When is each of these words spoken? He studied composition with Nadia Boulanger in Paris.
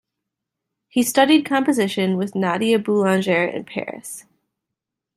He 0.87 1.03
studied 1.03 1.45
composition 1.45 2.17
with 2.17 2.33
Nadia 2.33 2.79
Boulanger 2.79 3.45
in 3.45 3.65
Paris. 3.65 4.25